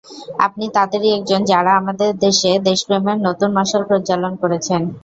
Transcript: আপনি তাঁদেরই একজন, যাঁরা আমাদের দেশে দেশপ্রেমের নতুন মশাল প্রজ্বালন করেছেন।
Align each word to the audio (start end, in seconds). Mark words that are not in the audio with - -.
আপনি 0.39 0.65
তাঁদেরই 0.75 1.09
একজন, 1.17 1.41
যাঁরা 1.45 1.71
আমাদের 1.77 2.09
দেশে 2.19 2.51
দেশপ্রেমের 2.67 3.17
নতুন 3.27 3.49
মশাল 3.57 3.81
প্রজ্বালন 3.89 4.33
করেছেন। 4.41 4.81